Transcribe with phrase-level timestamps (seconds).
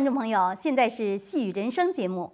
[0.00, 2.32] 观众朋友，现在是《细雨人生》节目，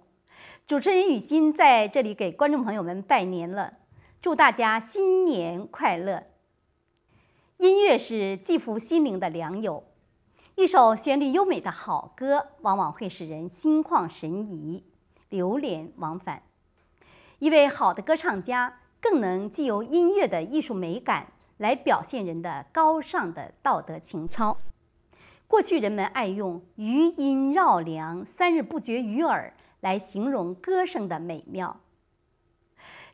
[0.65, 3.73] 主持人雨欣在这里给观众朋友们拜年了，
[4.21, 6.27] 祝大家新年快乐。
[7.57, 9.83] 音乐是寄付心灵的良友，
[10.55, 14.85] 一首旋律优美的好歌，往往会使人心旷神怡、
[15.27, 16.43] 流连忘返。
[17.39, 24.55] 一位好的歌唱家，更能既有音乐的艺术美感，来表现人的高尚的道德情操。
[25.47, 31.79] 过去人们爱用“余音绕梁，三日不绝于耳”来形容歌声的美妙。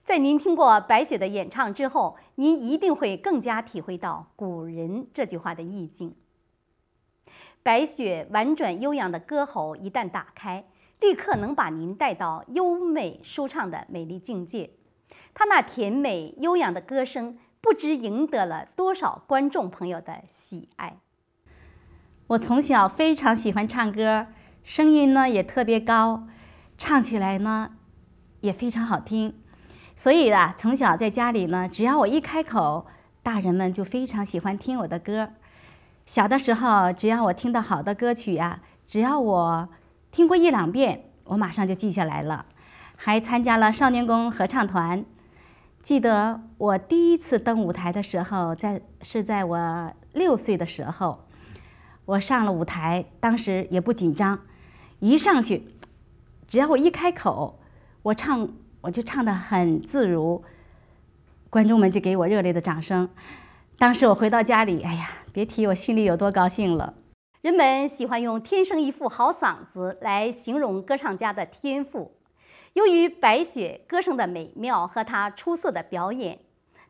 [0.03, 6.15] 在您听过白雪的演唱之后，您一定会更加体会到古人这句话的意境。
[7.61, 10.65] 白雪婉转悠扬的歌喉一旦打开，
[10.99, 14.71] 立刻能把您带到优美舒畅的美丽境界。
[15.33, 20.97] 她那甜美悠扬的歌声，不知赢得了多少观众朋友的喜爱。
[22.27, 24.27] 我从小非常喜欢唱歌，
[24.63, 26.23] 声音呢也特别高，
[26.77, 27.71] 唱起来呢
[28.39, 29.35] 也非常好听。
[29.93, 32.87] 所以啊，从小在家里呢，只要我一开口，
[33.21, 35.31] 大人们就非常喜欢听我的歌。
[36.05, 39.69] 小的时候，只要我听到好的歌曲呀，只要我
[40.09, 42.45] 听过一两遍，我马上就记下来了。
[42.95, 45.03] 还参加了少年宫合唱团。
[45.81, 51.25] 记得我第一次登舞台的时候，在是在我六岁的时候。
[52.05, 54.39] 我上了舞台，当时也不紧张，
[54.99, 55.63] 一上去，
[56.47, 57.59] 只要我一开口，
[58.01, 58.49] 我唱
[58.81, 60.43] 我就唱得很自如，
[61.49, 63.09] 观众们就给我热烈的掌声。
[63.77, 66.93] 当时我回到家里，哎呀，别提我心里有多高兴了。
[67.41, 72.15] 人们喜欢用“天生一副好嗓子”来形容歌唱家的天赋。
[72.73, 76.39] 由于白雪歌声的美妙和她出色的表演，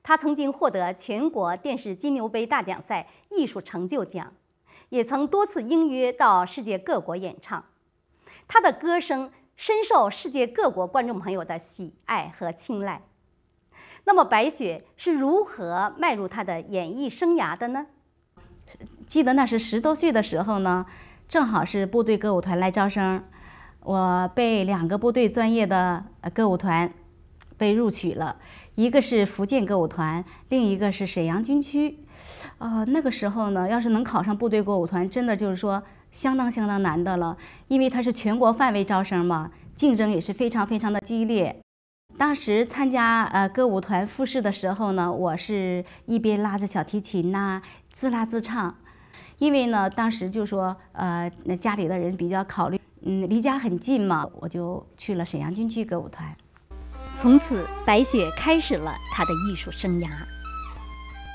[0.02, 4.34] 她曾经获得全国电视金牛杯大奖赛艺术成就奖。
[4.94, 7.66] 也曾多次应约到世界各国演唱，
[8.48, 13.02] 他的歌声深受世界各国观众朋友的喜爱和青睐。
[14.04, 17.88] 那么，白雪是如何迈入她的演艺生涯的呢？
[19.08, 20.86] 记得那是十多岁的时候呢，
[21.28, 23.24] 正好是部队歌舞团来招生，
[23.80, 26.06] 我被两个部队专业的
[26.36, 26.94] 歌舞团
[27.58, 28.38] 被录取了，
[28.76, 32.03] 一个是福建歌舞团，另一个是沈阳军区。
[32.58, 41.60] 啊，那个时候呢，要是能考上部队歌舞团，真的就是说相当相当难的了，因为它是全国范围招生嘛，竞争也是非常非常的激烈。
[42.18, 48.76] 当时参加呃歌舞团复试的时候呢，我是一边拉着小提琴呐，自拉自唱，
[49.40, 56.36] 因为呢，当时就说呃那家里的人比较考虑，嗯，离家很近嘛，我就去了沈阳军区歌舞团。
[57.18, 60.10] 从此，白雪开始了她的艺术生涯。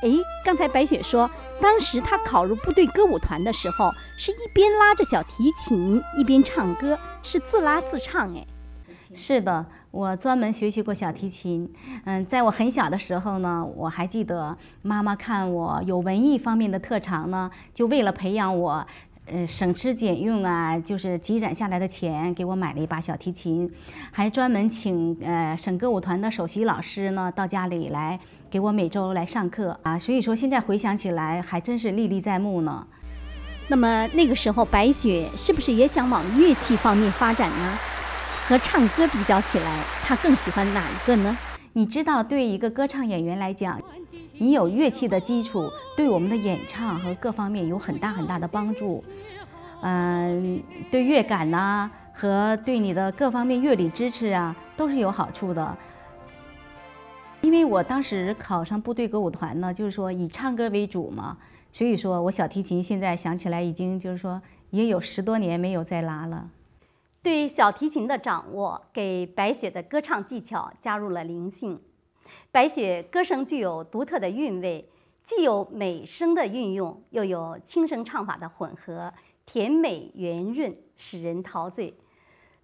[0.01, 0.09] 哎，
[0.45, 1.29] 刚才白雪说，
[1.61, 8.33] 当时她考入部队歌舞团的时候，是一边拉着小提琴一边唱歌，是自拉自唱。
[8.33, 8.47] 哎，
[9.13, 11.69] 是的，我专门学习过小提琴。
[12.05, 18.87] 嗯，在我很小的时候呢，我还记得妈妈看我有文艺方面的特长呢，就为了培养我，
[19.27, 23.69] 呃，省吃俭用啊，就是积攒下来的钱给我买了一把小提琴，
[24.13, 28.21] 还专门请呃省歌舞团的首席老师呢到家里来。
[28.51, 32.87] 给我每周来上课啊，所以说现在回想起来还真是历历在目呢。
[33.69, 37.79] 那么那个时候，白雪是不是也想往乐器方面发展呢？
[38.47, 41.37] 和唱歌比较起来，她更喜欢哪一个呢？
[41.75, 43.79] 你知道，对一个歌唱演员来讲，
[44.39, 49.05] 你有乐器的基础，对我们的演唱和各方面有很大很大的帮助。
[49.83, 55.77] 嗯，对乐感呐，和对你的各方面乐理支持啊，都是有好处的。
[57.49, 61.39] 因为我当时考上部队歌舞团呢，就是说以唱歌为主嘛，
[61.73, 66.51] 所以说我小提琴现在想起来已经就是说也有十多年没有再拉了。
[67.23, 71.81] 对小提琴的掌握，给白雪的歌唱技巧加入了灵性。
[72.53, 74.87] 白雪歌声具有独特的韵味，
[75.25, 79.11] 既有美声的运用，又有轻声唱法的混合，
[79.47, 81.95] 甜美圆润，使人陶醉。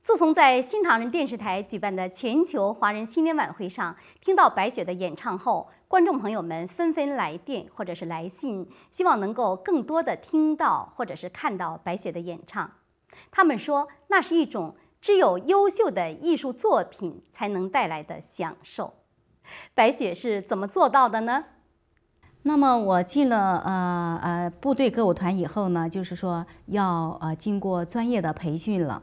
[0.05, 12.71] 自从在新唐人电视台举办的全球华人新年晚会上听到白雪的演唱后，观众朋友们纷纷来电或者是来信，希望能够更多的听到或者是看到白雪的演唱。
[13.31, 18.93] 他们说，那是一种只有优秀的艺术作品才能带来的享受。
[19.73, 21.47] 白雪是怎么做到的呢？
[22.47, 29.03] 那么我进了呃呃部队歌舞团以后呢，就是说要呃经过专业的培训了。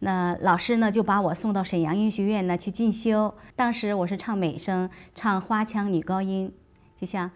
[0.00, 3.34] 那老师呢就把我送到沈阳音乐学院呢去进修。
[3.56, 6.54] 当时我是唱美声，唱花腔女高音，
[7.00, 7.30] 就像，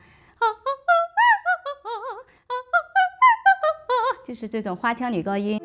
[4.27, 5.59] 就是这种花腔女高音。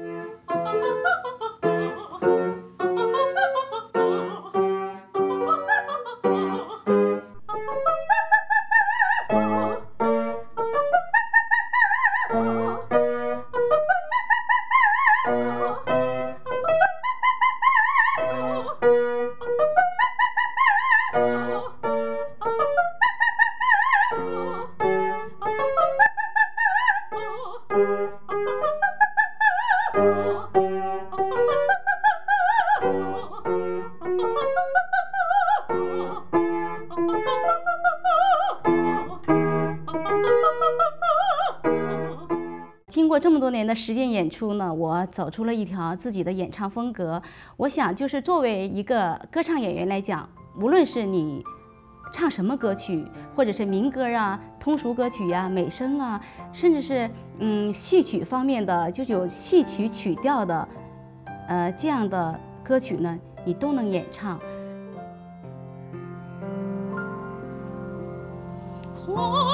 [43.23, 47.21] 这么多年的实践演出呢，我走出了一条自己的演唱风格。
[47.55, 50.27] 我想，就是作为一个歌唱演员来讲，
[50.59, 51.41] 无论是你
[52.11, 56.19] 唱什么歌曲，或者是民歌啊、通俗歌曲呀、美声啊，
[56.51, 57.09] 甚至是
[57.39, 60.67] 嗯戏曲方面的，就有戏曲曲调的，
[61.47, 64.37] 呃这样的歌曲呢，你都能演唱。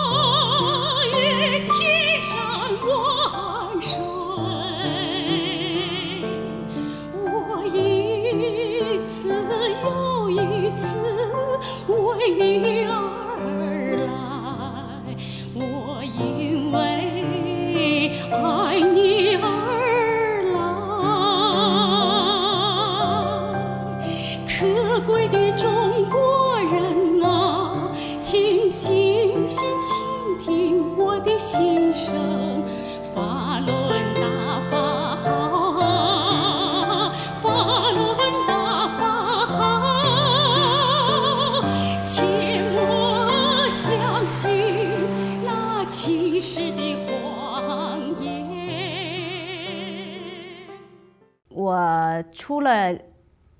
[52.69, 52.98] 了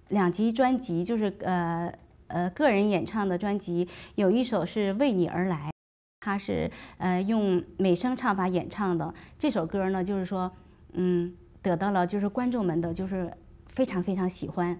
[0.10, 1.92] 两集专辑，就是呃
[2.28, 5.72] 呃个人演唱的专辑，有一首是为你而来，
[6.22, 9.14] 它是呃用美声唱法演唱的。
[9.38, 10.52] 这首歌呢，就是说，
[10.94, 13.32] 嗯，得到了就是观众们的就是
[13.68, 14.80] 非常非常喜欢。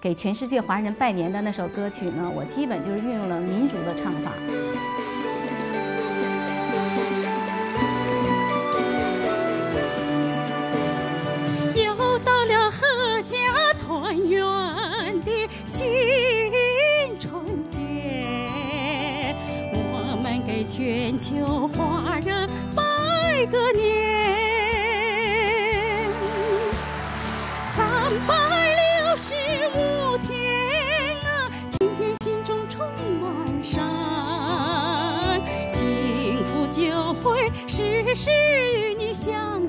[0.00, 4.32] 给全世界华人拜年的那首歌曲呢，我基本就是运用了民族的唱法。
[11.76, 13.36] 又到了贺家
[13.90, 14.40] 团圆
[15.22, 15.32] 的
[15.64, 15.84] 新
[17.18, 19.34] 春节，
[19.74, 24.06] 我们给全球华人拜个年。
[27.64, 27.84] 三
[28.28, 28.32] 百
[28.76, 29.34] 六十
[29.74, 30.30] 五天
[31.24, 32.86] 啊，天天心中充
[33.20, 33.82] 满善，
[35.66, 38.30] 幸福就会时时
[38.72, 39.59] 与你相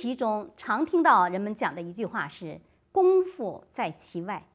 [0.00, 2.58] 其中常听到人们讲的一句话是
[2.90, 4.46] “功夫在其外”。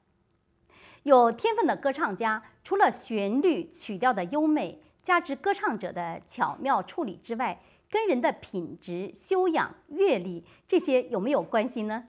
[1.05, 7.61] 有天分的歌唱家，除了旋律曲调的优美，加之歌唱者的巧妙处理之外，
[7.91, 12.05] 跟人的品质、修养、阅历这些有没有关系呢？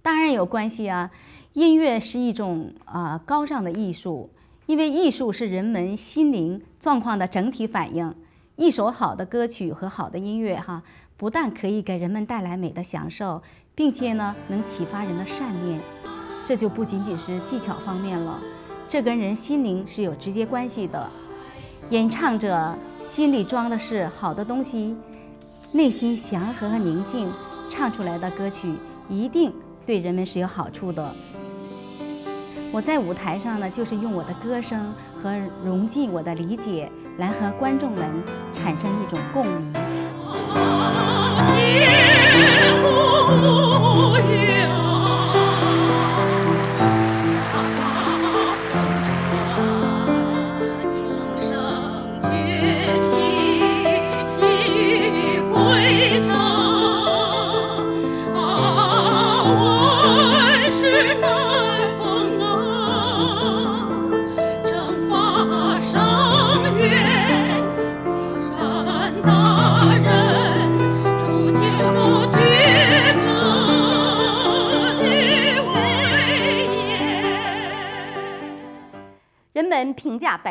[0.00, 1.10] 当然有关系啊！
[1.52, 4.30] 音乐是一种啊、高尚的艺术，
[4.64, 8.14] 因为艺术是人们心灵状况的整体反应。
[8.56, 10.82] 一首好的歌曲和好的音乐，哈，
[11.18, 13.42] 不但可以给人们带来美的享受，
[13.74, 15.78] 并且呢，能启发人的善念。
[16.42, 18.40] 这就不仅仅是技巧方面了，
[18.88, 21.06] 这跟人心灵是有直接关系的。
[21.90, 24.96] 演唱者心里装的是好的东西，
[25.72, 27.30] 内心祥和和宁静，
[27.68, 28.74] 唱出来的歌曲
[29.10, 29.52] 一定
[29.84, 31.14] 对人们是有好处的。
[32.72, 38.10] 我在舞台上呢，就是用我的歌声和融进我的理解，来和观众们
[38.52, 39.72] 产生一种共鸣。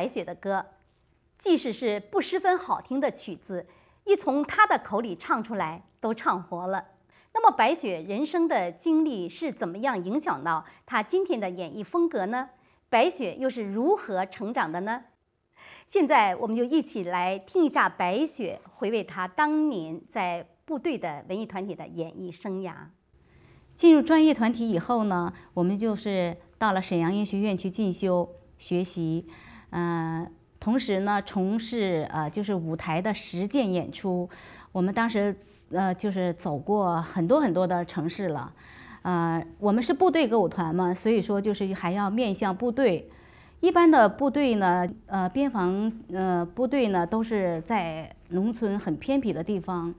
[0.05, 0.63] 白雪的歌，
[1.35, 3.65] 即使是不十分好听的曲子，
[4.03, 6.85] 一从她的口里唱出来，都唱活了。
[7.33, 12.49] 那么，白雪人生的经历是怎么样影响到她今天的演绎风格呢？
[12.87, 15.05] 白雪又是如何成长的呢？
[15.87, 22.75] 现在，我们就一起来听一下白雪回味她当年在部队的文艺团体的演艺生涯。
[23.73, 29.27] 进入专业团体以后呢，我们就是到了沈阳音学院去进修学习。
[29.71, 30.25] 嗯，
[30.59, 34.29] 同时呢，从事呃就是舞台的实践演出。
[34.71, 35.35] 我们当时
[35.71, 38.51] 呃就是走过很多很多的城市了，
[39.03, 43.09] 呃，我们是部队歌舞团嘛，所以说就是还要面向部队。
[43.61, 49.93] 一般的部队呢，呃，边防呃部队呢都是在农村很偏僻的地方，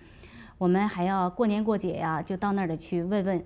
[0.59, 3.45] 我们还要过年过节呀，就到那里去问问。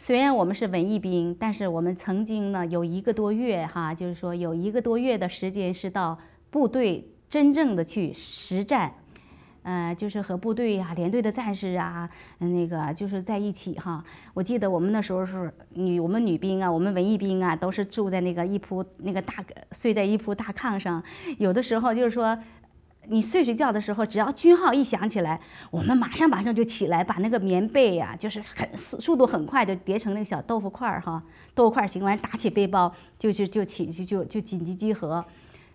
[0.00, 8.94] 虽然我们是文艺兵，但是我们曾经呢有一个多月哈，就是说有一个多月的时间是到部队真正的去实战，
[9.62, 14.02] 呃，就是和部队呀、连队的战士啊，那个就是在一起哈。
[14.32, 19.34] 我记得我们那时候是女，我们女兵啊，我们文艺兵啊，都是住在那个一铺那个大
[19.72, 21.04] 睡在一铺大炕上，
[21.36, 22.38] 有的时候就是说。
[23.10, 25.40] 你睡睡觉的时候，只要军号一响起来，
[25.70, 31.20] 我们马上马上就起来，把那个棉被呀，就是很速速度很快就叠成那个小豆腐块儿哈，
[31.54, 35.24] 豆腐块儿行完，打起背包就就就起就就就紧急集合，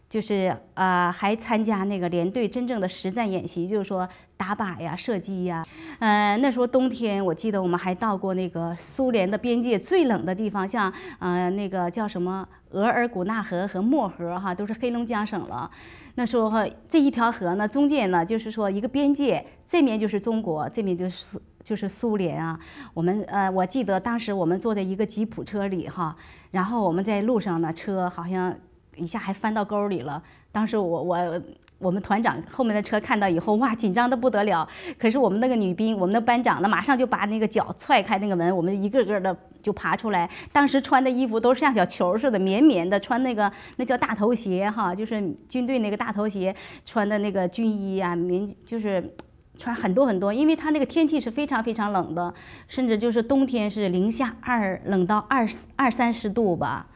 [0.07, 4.07] 就是啊，还参加那个连队真正的实战演习，就是说
[4.37, 5.65] 打靶呀、射击呀。
[5.99, 15.69] 嗯，那时候冬天，我记得我们还到过那个苏联的边界最冷的地方，像呃那个叫什么额尔古纳河和漠河哈，都是黑龙江省了。
[16.15, 16.51] 那时候
[16.87, 22.57] 这一条河呢，中间呢就是说一个边界，这面就是中国，这面就是就是苏联啊。
[22.93, 26.15] 我们呃，我记得当时我们坐在一个吉普车里哈，
[26.51, 28.55] 然后我们在路上呢，车好像
[28.97, 30.21] 一下还翻到沟里了。
[30.51, 31.41] 当时我我。
[31.77, 34.65] 我们团长后面的车看到以后，哇，紧张的不得了。
[34.97, 40.27] 可是我们那个女兵，我们的班长呢，马上就把那个脚踹开那个门，我们一个个的就爬出来。
[40.53, 49.13] 当时穿的衣服都是像小球似的，绵绵的，穿那个那叫大头鞋哈，就是军队那个大头鞋，穿的那个军衣啊，棉就是
[49.57, 52.33] 穿很多很多，因为它那个天气是非常非常冷的，
[52.69, 56.87] 甚至就是冬天是零下二冷到二二三十度吧。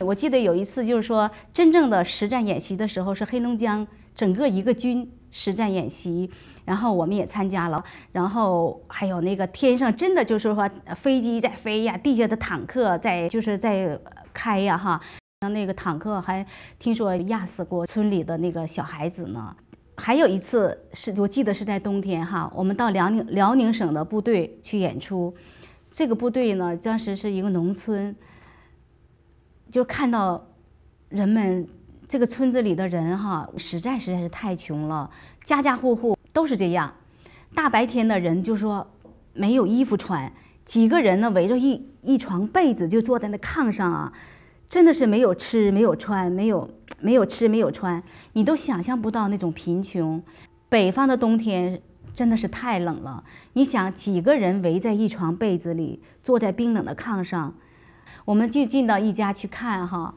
[0.00, 3.86] 我记得有一次就是说真正的实战演习的时候是黑龙江。
[4.12, 6.28] 整个一个军实战演习，
[6.66, 13.98] 然后我们也参加了，然后还有那个天上真的就是说飞机在飞呀，地下的坦克在就是在
[14.34, 15.00] 开呀哈，
[15.40, 16.44] 像那个坦克还
[16.78, 19.56] 听说压死过村里的那个小孩子呢。
[19.96, 25.32] 还有一次是我记得是在冬天哈，我们到辽宁辽宁省的部队去演出，
[25.90, 28.14] 这个部队呢当时是一个农村，
[29.70, 30.46] 就看到
[31.08, 31.68] 人们。
[32.08, 35.08] 这个村子里的人哈，实在实在是太穷了，
[35.44, 36.92] 家家户户都是这样。
[37.54, 38.90] 大白天的人就说
[39.32, 40.32] 没有衣服穿，
[40.64, 44.12] 几个人呢围着一一床被子就坐在那炕上啊，
[44.68, 50.20] 真的是没有吃没有穿，没有没有吃没有穿，你都想象不到那种贫穷。
[50.68, 51.80] 北方的冬天
[52.12, 53.22] 真的是太冷了，
[53.52, 57.54] 你想几个人围在一床被子里，坐在冰冷的炕上，
[58.24, 60.14] 我们就进到一家去看哈。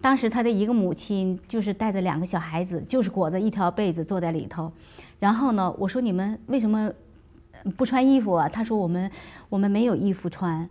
[0.00, 4.72] 当时他的一个母亲就是带着两个小孩子，就是裹着一条被子坐在里头。
[5.18, 6.92] 然后呢，我说你们为什么
[7.76, 8.48] 不穿衣服啊？
[8.48, 9.10] 他说我们
[9.48, 10.68] 我们没有衣服穿，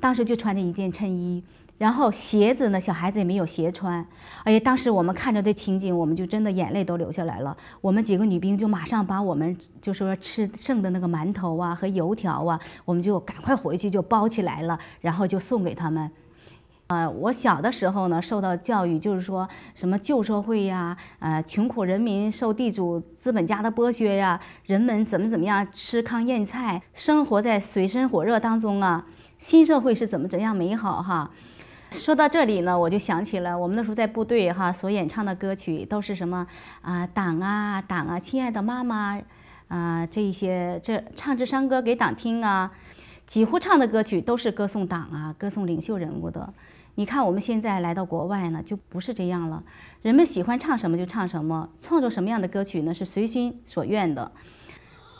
[0.00, 1.44] 当时就穿着一件衬衣。
[1.76, 4.06] 然后鞋子呢，小孩子也没有鞋穿。
[4.44, 7.56] 哎呀，当时我们看着这情景，我们就真的眼泪都流下来了。
[7.80, 16.10] 我们几个女兵就马上把我们就说吃剩的那个馒头啊和油条啊，我们就赶快回去就包起来了，然后就送给他们。
[16.86, 29.06] 呃，我小的时候呢，受到教育就是说什么旧社会呀，呃，穷苦人民受地主资本家的剥削呀，人们怎么怎么样吃糠咽菜，生活在水深火热当中啊，
[29.38, 31.30] 新社会是怎么怎样美好哈。
[31.94, 36.46] 说到这里呢，我就想起了我们那时候在部队哈所演唱的歌曲都是什么
[36.82, 39.18] 啊，党啊党啊，亲爱的妈妈
[39.68, 42.70] 啊，这一些这唱支山歌给党听啊，
[43.26, 46.52] 几乎唱的歌曲都是歌颂党啊，歌颂领袖人物的。
[46.96, 49.62] 你看，我们现在来到国外呢，就不是这样了。
[50.02, 54.30] 人们喜欢唱什么就唱什么，创作什么样的歌曲呢，是随心所愿的。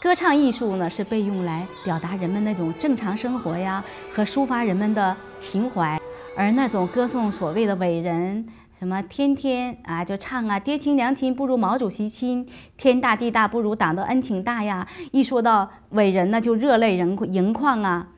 [0.03, 5.99] 歌唱艺术呢，是被用来表达人们那种正常生活呀，和抒发人们的情怀。
[6.37, 8.47] 而那种歌颂所谓的伟人，
[8.79, 14.87] 什么天天啊就唱啊，爹亲娘亲不如毛主席亲，天大地大不如党的恩情大呀。
[15.13, 18.09] 一说到伟人呢，就热泪盈盈眶啊。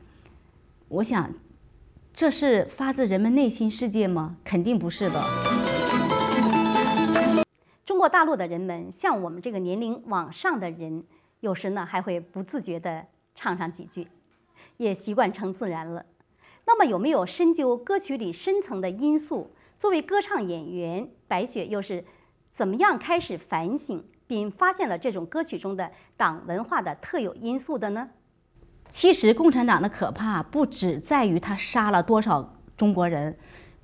[0.89, 1.29] 我想。
[2.13, 4.37] 这是发自人们内心世界吗？
[4.43, 5.23] 肯定不是的。
[7.85, 11.03] 中国大陆的人们，像我们这个年龄往上的人，
[11.41, 13.05] 有时呢还会不自觉地
[13.35, 14.07] 唱上几句，
[14.77, 16.03] 也习惯成自然了。
[16.67, 19.51] 那么有没有深究歌曲里深层的因素？
[19.79, 22.03] 作为歌唱演员，白雪又是
[22.51, 28.09] 怎么样开始反省并发现了这种歌曲中的党文化的特有因素的呢？
[28.89, 33.37] 其实共产党的可怕不只在于他杀了多少中国人，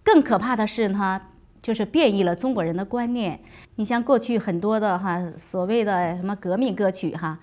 [0.03, 1.29] 更可怕的是他
[1.61, 3.41] 就是变异了中国人的观念。
[3.75, 7.39] 你像过去很多的哈所谓的什么革命歌曲哈，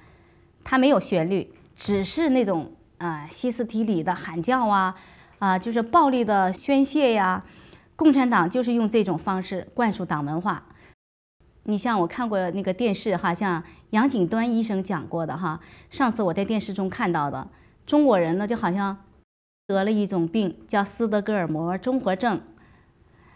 [0.62, 4.94] 它没有旋律，只是那种啊歇斯底里的喊叫啊，
[5.40, 7.44] 啊就是暴力的宣泄呀。
[7.96, 10.62] 共产党就是用这种方式灌输党文化。
[11.64, 17.46] 你像我看过那个电视哈，像杨景端医生讲过的哈，上次我在电视中看到的，
[17.84, 18.96] 中国人呢就好像
[19.66, 22.40] 得了一种病叫斯德哥尔摩综合症，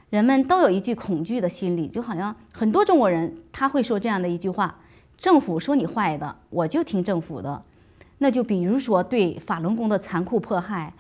[0.09, 4.79] 人们都有一句恐惧的心理，就好像很多中国人他会说这样的一句话：
[5.19, 7.63] 政府说你坏的，我就听政府的。
[8.19, 10.95] 那就比如说对法轮功的残酷迫害，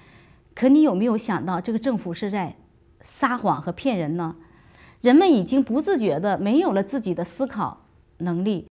[0.54, 2.54] 可你有没有想到这个政府是在？
[3.00, 4.36] 撒谎和骗人呢？
[5.00, 7.86] 人们已经不自觉的没有了自己的思考
[8.18, 8.66] 能力。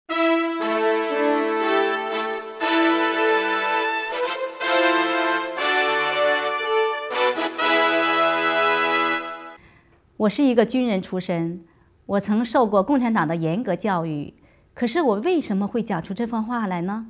[10.18, 11.64] 我是一个军人出身，
[12.06, 14.34] 我曾受过共产党的严格教育。
[14.74, 17.08] 可是我为什么会讲出这番话来呢？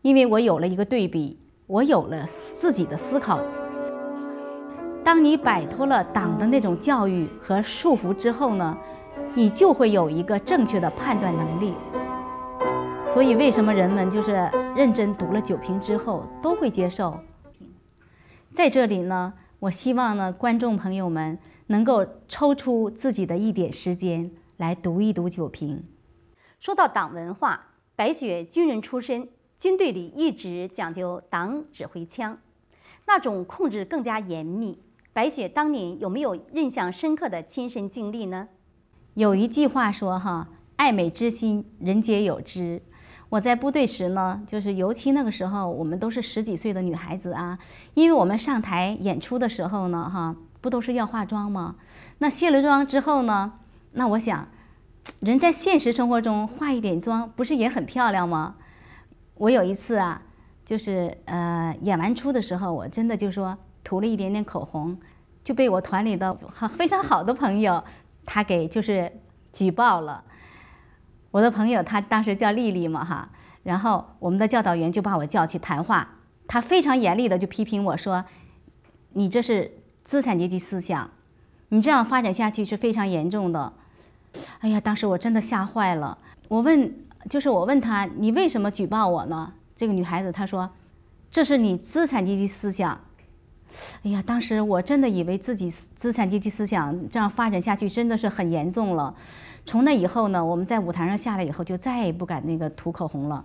[0.00, 3.38] 因为我有了一个对比，我有了自己的思考。
[5.02, 8.76] 当你摆脱了党的那种教育和束缚之后呢，
[9.34, 11.74] 你就会有一个正确的判断能力。
[13.06, 17.18] 所以，为什么人们就是认真读了《九评》之后都会接受？
[18.52, 21.36] 在这里呢，我希望呢，观众朋友们
[21.68, 25.76] 能够抽出自己的一点时间来读一读《九评》。
[26.60, 32.38] 说到党文化，白雪军人出身，军队里一直讲究党指挥枪，
[33.06, 34.78] 那种控制更加严密。
[35.20, 38.48] 白雪当年有没有印象深刻的亲身经历呢？
[39.12, 42.80] 有一句话说：“哈，爱美之心，人皆有之。”
[43.28, 47.58] 我在部队时呢，就是尤其那个时候，我们都是十几岁的女孩子啊，
[47.92, 51.76] 因为我们上台演出的时候呢，哈，不都是要化妆吗？
[52.16, 53.52] 那卸了妆之后呢，
[53.92, 54.48] 那我想，
[55.20, 58.54] 人在现实生活中化一点妆，不是也很漂亮吗？
[59.34, 60.22] 我有一次啊，
[60.64, 63.58] 就是呃，演完出的时候，我真的就说。
[63.82, 64.96] 涂了一点点口红，
[65.50, 66.32] 就被我团里的
[66.78, 67.82] 非常好的朋友，
[68.24, 69.10] 他给就是
[69.52, 70.22] 举报了。
[71.32, 73.28] 我的朋友他当时叫丽丽嘛哈，
[73.64, 76.14] 然后我们的教导员就把我叫去谈话，
[76.46, 78.24] 他非常严厉的就批评我说
[79.14, 79.72] ：“你这是
[80.04, 81.10] 资产阶级思想，
[81.70, 83.72] 你这样发展下去是非常严重的。”
[84.60, 86.16] 哎呀，当时我真的吓坏了。
[86.46, 86.94] 我问，
[87.28, 89.52] 就是我问他，你为什么举报我呢？
[89.74, 90.70] 这个女孩子她说
[91.28, 93.00] ：“这是你资产阶级思想。”
[94.02, 99.14] 哎呀，当时我真的以为自己资产阶级思想这样发展下去真的是很严重了。
[99.66, 103.44] 从那以后呢，我们在舞台上下来以后就再也不敢那个涂口红了。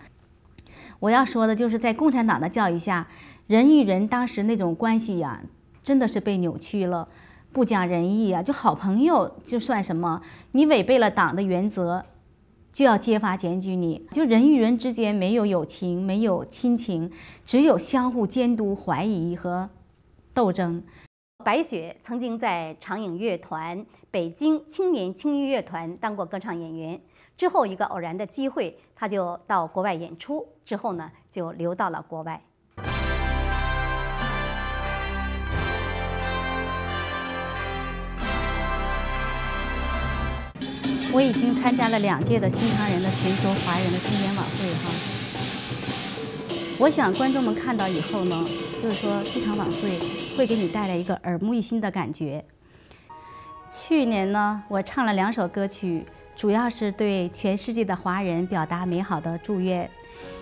[0.99, 3.07] 我要说的就是在共产党的教育下，
[3.47, 5.41] 人与人当时那种关系呀，
[5.83, 7.09] 真的是被扭曲了，
[7.51, 10.21] 不讲仁义啊，就好朋友就算什么？
[10.53, 12.05] 你违背了党的原则，
[12.71, 14.07] 就要揭发检举你。
[14.11, 17.11] 就人与人之间没有友情，没有亲情，
[17.45, 19.69] 只有相互监督、怀疑和。
[20.35, 20.83] 斗争，
[21.45, 27.01] 白雪曾经在长影乐团、北京青年轻音乐团当过歌唱演员。
[27.37, 30.45] 之后一个偶然的机会，他就到国外演出。
[30.65, 32.41] 之后呢，就留到了国外。
[41.13, 44.91] 我已经参加了两届的新唐人的全球华人的新年晚会哈。
[46.77, 48.35] 我想观众们看到以后呢，
[48.83, 49.97] 就是说这场晚会
[50.37, 52.43] 会给你带来一个耳目一新的感觉。
[53.71, 59.89] 去年呢，我唱了两首歌曲，主要是对全世界的华人表达美好的祝愿，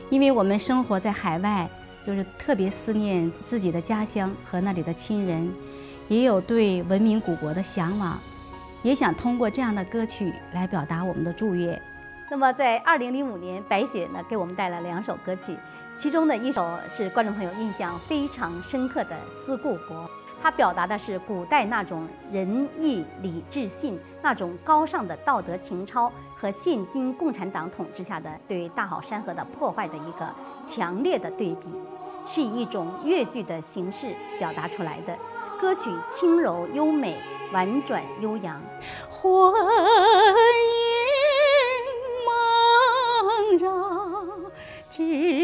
[0.10, 1.70] 因为我们生活在海外，
[2.04, 5.52] 就是特别思念自己的家乡和那里的亲人，
[6.08, 8.18] 也有对文明古国的向往，
[8.82, 11.80] 也想通过这样的歌曲来表达我们的祝愿。
[12.32, 15.56] 那么，在二零零五年，白雪呢给我们带来两首歌曲。
[15.96, 19.96] 其中的一首是观众朋友印象非常深刻的《思故国》，
[20.42, 30.28] 它表达的是古代那种仁义礼智信、那种高尚的道德情操，和现今共产党统治下的对大好山河的破坏的一个
[30.66, 31.68] 强烈的对比，
[32.26, 35.16] 是以一种越剧的形式表达出来的。
[35.62, 37.22] 歌曲轻柔优美，
[37.54, 38.60] 婉转悠扬。
[39.10, 40.74] 欢迎
[42.26, 44.52] 茫然，
[44.92, 45.43] 知。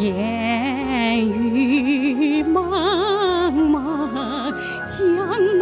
[0.00, 4.54] 烟雨蒙蒙，
[4.86, 5.57] 江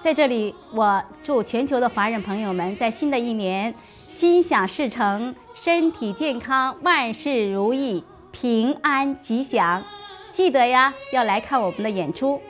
[0.00, 3.74] 在这里，我祝全球的华人朋友们在新的一年
[4.08, 9.84] 心想事成、身体健康、万事如意、平安吉祥。
[10.30, 12.40] 记得呀，要来看我们的演出。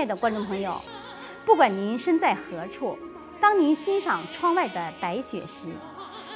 [0.00, 0.80] 亲爱的观众朋友，
[1.44, 2.98] 不管您身在何处，
[3.38, 5.66] 当您欣赏窗外的白雪时，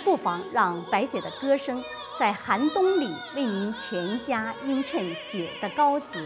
[0.04, 1.82] 不妨让白雪的歌声
[2.20, 6.18] 在寒冬里为您全家映衬雪的高洁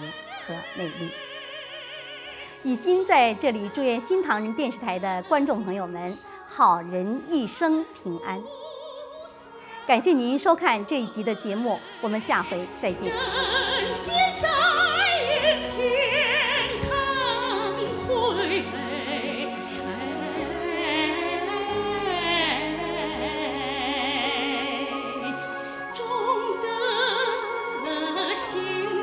[0.44, 1.12] 和美丽。
[2.64, 8.42] 雨欣在这里祝愿新唐人电视台的观众朋友们好人一生平安。
[9.87, 13.12] 感谢您收看这一集的节目，我们下回再见。
[28.51, 28.98] 心。